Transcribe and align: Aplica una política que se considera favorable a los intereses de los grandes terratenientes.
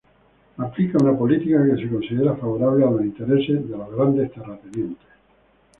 Aplica 0.67 0.97
una 1.03 1.13
política 1.19 1.59
que 1.67 1.75
se 1.83 1.87
considera 1.91 2.33
favorable 2.33 2.83
a 2.87 2.89
los 2.89 3.01
intereses 3.03 3.69
de 3.69 3.77
los 3.77 3.91
grandes 3.95 4.31
terratenientes. 4.31 5.07